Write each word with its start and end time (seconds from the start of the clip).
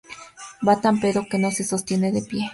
Va 0.67 0.75
tan 0.81 0.99
pedo 0.99 1.27
que 1.29 1.37
no 1.37 1.51
se 1.51 1.63
sostiene 1.63 2.11
de 2.11 2.23
pie 2.23 2.49